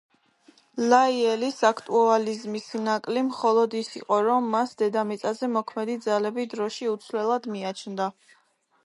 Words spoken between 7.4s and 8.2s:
მიაჩნდა.